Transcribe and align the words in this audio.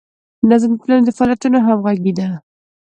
نظم 0.49 0.71
د 0.73 0.77
ټولنې 0.81 1.01
د 1.05 1.09
فعالیتونو 1.17 1.57
همغږي 1.65 2.13
ده. 2.19 2.27